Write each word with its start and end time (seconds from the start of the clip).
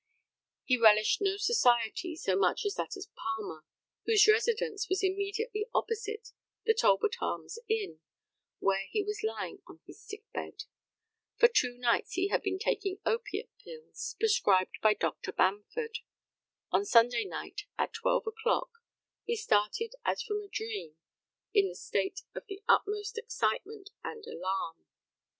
He 0.63 0.77
relished 0.79 1.21
no 1.21 1.37
society 1.37 2.15
so 2.15 2.35
much 2.35 2.65
as 2.65 2.73
that 2.73 2.97
of 2.97 3.05
Palmer, 3.13 3.63
whose 4.07 4.25
residence 4.27 4.89
was 4.89 5.03
immediately 5.03 5.67
opposite 5.75 6.29
the 6.65 6.73
Talbot 6.73 7.17
Arms 7.21 7.59
Inn, 7.69 7.99
where 8.57 8.87
he 8.89 9.03
was 9.03 9.21
lying 9.21 9.61
on 9.67 9.79
his 9.85 10.01
sick 10.03 10.23
bed. 10.33 10.63
For 11.37 11.47
two 11.47 11.77
nights 11.77 12.13
he 12.13 12.29
had 12.29 12.41
been 12.41 12.57
taking 12.57 12.97
opiate 13.05 13.51
pills, 13.63 14.15
prescribed 14.19 14.79
by 14.81 14.95
Dr. 14.95 15.31
Bamford. 15.31 15.99
On 16.71 16.83
Sunday 16.83 17.23
night, 17.25 17.65
at 17.77 17.93
twelve 17.93 18.25
o'clock, 18.25 18.71
he 19.23 19.35
started 19.35 19.93
as 20.03 20.23
from 20.23 20.41
a 20.41 20.47
dream 20.47 20.95
in 21.53 21.67
a 21.67 21.75
state 21.75 22.21
of 22.33 22.47
the 22.47 22.63
utmost 22.67 23.19
excitement 23.19 23.91
and 24.03 24.25
alarm. 24.25 24.87